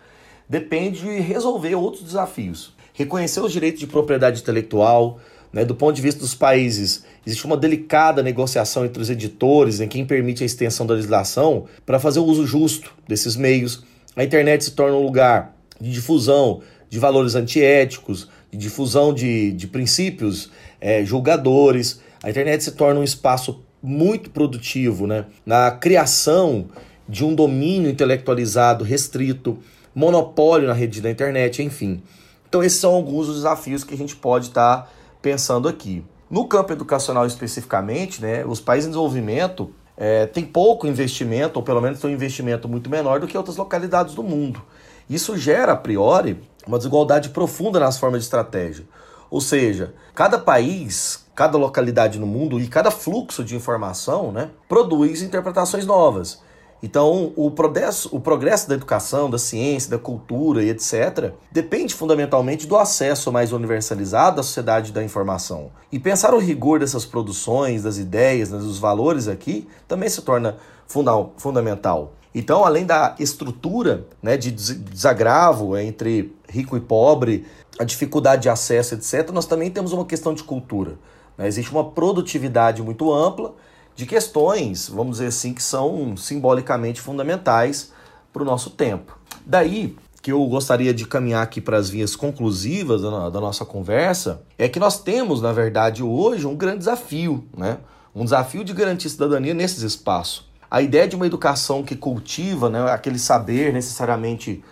depende 0.47 1.01
de 1.01 1.19
resolver 1.19 1.75
outros 1.75 2.03
desafios. 2.03 2.75
Reconhecer 2.93 3.39
os 3.39 3.51
direitos 3.51 3.79
de 3.79 3.87
propriedade 3.87 4.41
intelectual, 4.41 5.19
né, 5.51 5.65
do 5.65 5.75
ponto 5.75 5.95
de 5.95 6.01
vista 6.01 6.19
dos 6.19 6.35
países, 6.35 7.03
existe 7.25 7.45
uma 7.45 7.57
delicada 7.57 8.23
negociação 8.23 8.85
entre 8.85 9.01
os 9.01 9.09
editores 9.09 9.79
em 9.79 9.87
quem 9.87 10.05
permite 10.05 10.43
a 10.43 10.45
extensão 10.45 10.85
da 10.85 10.93
legislação 10.93 11.65
para 11.85 11.99
fazer 11.99 12.19
o 12.19 12.25
uso 12.25 12.45
justo 12.45 12.93
desses 13.07 13.35
meios. 13.35 13.83
A 14.15 14.23
internet 14.23 14.63
se 14.63 14.71
torna 14.71 14.95
um 14.95 15.03
lugar 15.03 15.55
de 15.79 15.91
difusão 15.91 16.61
de 16.89 16.99
valores 16.99 17.35
antiéticos, 17.35 18.29
difusão 18.51 19.13
de, 19.13 19.51
de 19.53 19.67
princípios 19.67 20.51
é, 20.79 21.03
julgadores. 21.03 22.01
A 22.23 22.29
internet 22.29 22.63
se 22.63 22.71
torna 22.71 22.99
um 22.99 23.03
espaço 23.03 23.63
muito 23.81 24.29
produtivo 24.29 25.07
né, 25.07 25.25
na 25.45 25.71
criação 25.71 26.67
de 27.07 27.25
um 27.25 27.33
domínio 27.33 27.89
intelectualizado 27.89 28.83
restrito, 28.83 29.57
monopólio 29.93 30.67
na 30.67 30.73
rede 30.73 31.01
da 31.01 31.09
internet, 31.09 31.61
enfim. 31.63 32.01
Então, 32.47 32.63
esses 32.63 32.79
são 32.79 32.93
alguns 32.93 33.27
dos 33.27 33.37
desafios 33.37 33.83
que 33.83 33.93
a 33.93 33.97
gente 33.97 34.15
pode 34.15 34.47
estar 34.47 34.77
tá 34.77 34.89
pensando 35.21 35.67
aqui. 35.67 36.03
No 36.29 36.47
campo 36.47 36.71
educacional 36.71 37.25
especificamente, 37.25 38.21
né, 38.21 38.45
os 38.45 38.61
países 38.61 38.87
em 38.87 38.91
desenvolvimento 38.91 39.73
é, 39.97 40.25
têm 40.25 40.45
pouco 40.45 40.87
investimento, 40.87 41.59
ou 41.59 41.63
pelo 41.63 41.81
menos 41.81 41.99
têm 41.99 42.09
um 42.09 42.13
investimento 42.13 42.67
muito 42.69 42.89
menor 42.89 43.19
do 43.19 43.27
que 43.27 43.37
outras 43.37 43.57
localidades 43.57 44.15
do 44.15 44.23
mundo. 44.23 44.61
Isso 45.09 45.37
gera, 45.37 45.73
a 45.73 45.75
priori, 45.75 46.39
uma 46.67 46.77
desigualdade 46.77 47.29
profunda 47.29 47.79
nas 47.79 47.97
formas 47.97 48.21
de 48.21 48.25
estratégia. 48.25 48.85
Ou 49.29 49.39
seja, 49.39 49.93
cada 50.13 50.37
país, 50.37 51.25
cada 51.33 51.57
localidade 51.57 52.19
no 52.19 52.27
mundo 52.27 52.59
e 52.59 52.67
cada 52.67 52.91
fluxo 52.91 53.43
de 53.43 53.55
informação 53.55 54.31
né, 54.31 54.49
produz 54.67 55.21
interpretações 55.21 55.85
novas. 55.85 56.41
Então, 56.83 57.31
o 57.35 57.51
progresso, 57.51 58.09
o 58.11 58.19
progresso 58.19 58.67
da 58.67 58.73
educação, 58.73 59.29
da 59.29 59.37
ciência, 59.37 59.91
da 59.91 59.99
cultura 59.99 60.63
e 60.63 60.69
etc., 60.69 61.31
depende 61.51 61.93
fundamentalmente 61.93 62.65
do 62.65 62.75
acesso 62.75 63.31
mais 63.31 63.53
universalizado 63.53 64.41
à 64.41 64.43
sociedade 64.43 64.91
da 64.91 65.03
informação. 65.03 65.71
E 65.91 65.99
pensar 65.99 66.33
o 66.33 66.39
rigor 66.39 66.79
dessas 66.79 67.05
produções, 67.05 67.83
das 67.83 67.97
ideias, 67.97 68.49
né, 68.49 68.57
dos 68.57 68.79
valores 68.79 69.27
aqui, 69.27 69.67
também 69.87 70.09
se 70.09 70.23
torna 70.23 70.57
funda 70.87 71.11
fundamental. 71.37 72.13
Então, 72.33 72.63
além 72.63 72.85
da 72.85 73.15
estrutura 73.19 74.07
né, 74.21 74.37
de 74.37 74.51
desagravo 74.51 75.77
entre 75.77 76.33
rico 76.47 76.77
e 76.77 76.79
pobre, 76.79 77.45
a 77.77 77.83
dificuldade 77.83 78.43
de 78.43 78.49
acesso, 78.49 78.95
etc., 78.95 79.31
nós 79.31 79.45
também 79.45 79.69
temos 79.69 79.91
uma 79.91 80.05
questão 80.05 80.33
de 80.33 80.43
cultura. 80.43 80.97
Né? 81.37 81.47
Existe 81.47 81.71
uma 81.71 81.91
produtividade 81.91 82.81
muito 82.81 83.13
ampla 83.13 83.53
de 83.95 84.05
questões, 84.05 84.87
vamos 84.87 85.17
dizer 85.17 85.27
assim, 85.27 85.53
que 85.53 85.61
são 85.61 86.15
simbolicamente 86.15 87.01
fundamentais 87.01 87.91
para 88.31 88.41
o 88.41 88.45
nosso 88.45 88.69
tempo. 88.69 89.17
Daí 89.45 89.95
que 90.21 90.31
eu 90.31 90.45
gostaria 90.45 90.93
de 90.93 91.05
caminhar 91.05 91.41
aqui 91.41 91.59
para 91.59 91.77
as 91.77 91.89
vias 91.89 92.15
conclusivas 92.15 93.01
da, 93.01 93.41
nossa 93.41 93.65
conversa, 93.65 94.43
é 94.57 94.69
que 94.69 94.79
nós 94.79 94.99
temos, 94.99 95.41
na 95.41 95.51
verdade, 95.51 96.03
hoje 96.03 96.45
um 96.45 96.55
grande 96.55 96.79
desafio, 96.79 97.43
né? 97.57 97.79
Um 98.13 98.23
desafio 98.23 98.63
de 98.63 98.71
garantir 98.73 99.09
cidadania 99.09 99.53
nesses 99.53 99.81
espaços. 99.81 100.50
A 100.71 100.81
ideia 100.81 101.05
de 101.05 101.17
uma 101.17 101.27
educação 101.27 101.83
que 101.83 101.97
cultiva 101.97 102.69
né, 102.69 102.89
aquele 102.89 103.19
saber 103.19 103.73
necessariamente 103.73 104.63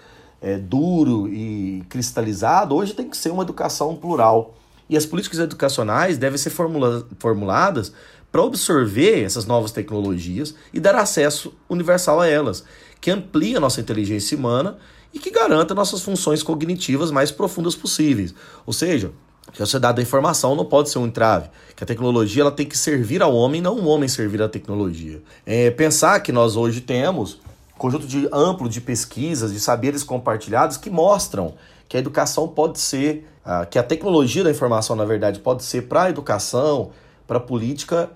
é, 0.42 0.58
duro 0.58 1.28
e 1.28 1.84
cristalizado, 1.90 2.74
hoje 2.74 2.94
tem 2.94 3.10
que 3.10 3.18
ser 3.18 3.32
uma 3.32 3.44
educação 3.44 3.94
plural. 3.98 4.56
E 4.90 4.96
as 4.96 5.06
políticas 5.06 5.40
educacionais 5.40 6.18
devem 6.18 6.38
ser 6.38 6.52
formula 6.52 7.06
formuladas 7.20 7.92
para 8.32 8.44
absorver 8.44 9.24
essas 9.24 9.46
novas 9.46 9.74
tecnologias 9.74 10.56
e 10.74 10.80
dar 10.80 10.96
acesso 10.96 11.54
universal 11.68 12.22
a 12.22 12.28
elas, 12.28 12.64
que 13.02 13.12
amplie 13.12 13.58
a 13.58 13.60
nossa 13.60 13.82
inteligência 13.82 14.38
humana 14.38 14.78
e 15.14 15.20
que 15.20 15.32
garanta 15.32 15.76
nossas 15.76 16.02
funções 16.02 16.42
cognitivas 16.42 17.12
mais 17.12 17.30
profundas 17.30 17.76
possíveis. 17.76 18.34
Ou 18.66 18.72
seja, 18.72 19.12
que 19.52 19.62
a 19.62 19.66
sociedade 19.66 19.98
da 19.98 20.02
informação 20.02 20.56
não 20.56 20.66
pode 20.66 20.90
ser 20.90 21.00
um 21.00 21.08
entrave, 21.08 21.50
que 21.76 21.84
a 21.84 21.88
tecnologia 21.88 22.44
ela 22.44 22.52
tem 22.52 22.66
que 22.66 22.78
servir 22.78 23.22
ao 23.22 23.34
homem, 23.34 23.62
não 23.62 23.76
o 23.78 23.86
homem 23.86 24.08
servir 24.08 24.42
à 24.42 24.50
tecnologia. 24.50 25.22
É, 25.46 25.72
pensar 25.72 26.20
que 26.22 26.32
nós 26.32 26.56
hoje 26.56 26.82
temos 26.82 27.40
um 27.76 27.80
conjunto 27.80 28.08
de 28.08 28.28
amplo 28.32 28.70
de 28.70 28.82
pesquisas, 28.82 29.52
de 29.52 29.60
saberes 29.60 30.04
compartilhados 30.04 30.78
que 30.78 30.90
mostram 30.90 31.54
que 31.88 31.98
a 31.98 32.00
educação 32.00 32.48
pode 32.48 32.80
ser, 32.80 33.28
uh, 33.44 33.66
que 33.68 33.80
a 33.80 33.84
tecnologia 33.84 34.44
da 34.44 34.52
informação, 34.52 34.96
na 34.96 35.06
verdade, 35.06 35.40
pode 35.40 35.64
ser 35.64 35.88
para 35.88 36.04
a 36.04 36.10
educação, 36.10 36.92
para 37.28 37.38
a 37.38 37.42
política 37.42 38.12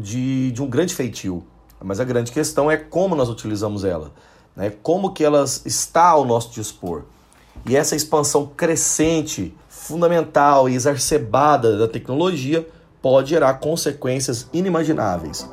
de, 0.00 0.50
de 0.52 0.62
um 0.62 0.66
grande 0.66 0.94
feitio. 0.94 1.44
Mas 1.82 2.00
a 2.00 2.04
grande 2.04 2.32
questão 2.32 2.70
é 2.70 2.78
como 2.78 3.14
nós 3.14 3.28
utilizamos 3.28 3.84
ela, 3.84 4.10
né? 4.56 4.72
como 4.82 5.12
que 5.12 5.22
ela 5.22 5.44
está 5.64 6.08
ao 6.08 6.24
nosso 6.24 6.50
dispor. 6.50 7.02
E 7.66 7.76
essa 7.76 7.94
expansão 7.94 8.46
crescente, 8.46 9.54
fundamental 9.90 10.68
e 10.68 10.74
exacerbada 10.76 11.76
da 11.76 11.88
tecnologia 11.88 12.64
pode 13.02 13.30
gerar 13.30 13.54
consequências 13.54 14.46
inimagináveis. 14.52 15.48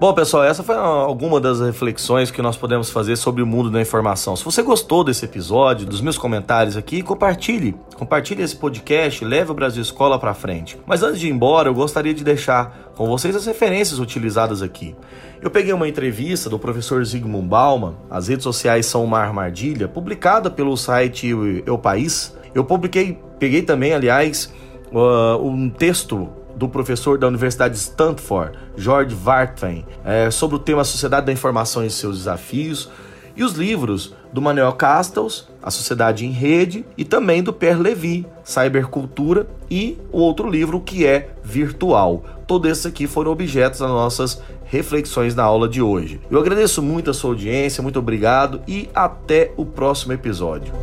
Bom, 0.00 0.14
pessoal, 0.14 0.44
essa 0.44 0.62
foi 0.62 0.76
alguma 0.76 1.38
das 1.38 1.60
reflexões 1.60 2.30
que 2.30 2.40
nós 2.40 2.56
podemos 2.56 2.88
fazer 2.88 3.16
sobre 3.16 3.42
o 3.42 3.46
mundo 3.46 3.70
da 3.70 3.82
informação. 3.82 4.34
Se 4.34 4.42
você 4.42 4.62
gostou 4.62 5.04
desse 5.04 5.26
episódio, 5.26 5.86
dos 5.86 6.00
meus 6.00 6.16
comentários 6.16 6.74
aqui, 6.74 7.02
compartilhe. 7.02 7.76
Compartilhe 7.96 8.42
esse 8.42 8.56
podcast, 8.56 9.22
leve 9.22 9.50
o 9.50 9.54
Brasil 9.54 9.82
Escola 9.82 10.18
para 10.18 10.32
frente. 10.32 10.78
Mas 10.86 11.02
antes 11.02 11.20
de 11.20 11.26
ir 11.26 11.30
embora, 11.30 11.68
eu 11.68 11.74
gostaria 11.74 12.14
de 12.14 12.24
deixar 12.24 12.90
com 12.96 13.06
vocês 13.08 13.36
as 13.36 13.44
referências 13.44 13.98
utilizadas 13.98 14.62
aqui. 14.62 14.96
Eu 15.38 15.50
peguei 15.50 15.74
uma 15.74 15.86
entrevista 15.86 16.48
do 16.48 16.58
professor 16.58 17.04
Zygmunt 17.04 17.46
Bauman, 17.46 17.96
as 18.08 18.28
redes 18.28 18.44
sociais 18.44 18.86
são 18.86 19.04
uma 19.04 19.18
armadilha, 19.18 19.86
publicada 19.86 20.50
pelo 20.50 20.78
site 20.78 21.28
Eu 21.66 21.76
País. 21.76 22.34
Eu 22.54 22.64
publiquei, 22.64 23.18
peguei 23.38 23.60
também, 23.60 23.92
aliás, 23.92 24.50
uh, 24.94 25.46
um 25.46 25.68
texto 25.68 26.40
do 26.60 26.68
professor 26.68 27.16
da 27.16 27.26
Universidade 27.26 27.72
de 27.72 27.80
Stanford, 27.80 28.52
George 28.76 29.14
Vartman, 29.14 29.86
é, 30.04 30.30
sobre 30.30 30.56
o 30.56 30.58
tema 30.58 30.84
Sociedade 30.84 31.24
da 31.24 31.32
Informação 31.32 31.82
e 31.82 31.88
seus 31.88 32.18
desafios, 32.18 32.90
e 33.34 33.42
os 33.42 33.54
livros 33.54 34.14
do 34.30 34.42
Manuel 34.42 34.74
Castells, 34.74 35.48
A 35.62 35.70
Sociedade 35.70 36.26
em 36.26 36.30
Rede, 36.30 36.84
e 36.98 37.04
também 37.04 37.42
do 37.42 37.50
Pierre 37.50 37.80
Levy, 37.80 38.26
Cybercultura, 38.44 39.48
e 39.70 39.96
o 40.12 40.18
outro 40.18 40.50
livro 40.50 40.80
que 40.82 41.06
é 41.06 41.30
Virtual. 41.42 42.22
Todos 42.46 42.70
esses 42.70 42.84
aqui 42.84 43.06
foram 43.06 43.32
objetos 43.32 43.80
das 43.80 43.88
nossas 43.88 44.42
reflexões 44.64 45.34
na 45.34 45.42
aula 45.42 45.66
de 45.66 45.80
hoje. 45.80 46.20
Eu 46.30 46.38
agradeço 46.38 46.82
muito 46.82 47.10
a 47.10 47.14
sua 47.14 47.30
audiência, 47.30 47.82
muito 47.82 47.98
obrigado 47.98 48.60
e 48.68 48.90
até 48.94 49.54
o 49.56 49.64
próximo 49.64 50.12
episódio. 50.12 50.74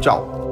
Tchau! 0.00 0.43